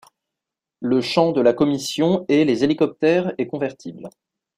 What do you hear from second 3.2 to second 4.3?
et convertibles.